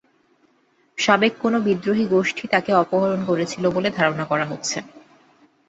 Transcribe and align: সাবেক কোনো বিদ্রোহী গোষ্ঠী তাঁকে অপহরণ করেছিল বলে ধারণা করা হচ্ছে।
সাবেক 0.97 1.33
কোনো 1.39 1.57
বিদ্রোহী 1.65 2.05
গোষ্ঠী 2.07 2.45
তাঁকে 2.47 2.71
অপহরণ 2.75 3.21
করেছিল 3.29 3.63
বলে 3.75 3.89
ধারণা 3.97 4.25
করা 4.31 4.45
হচ্ছে। 4.45 4.77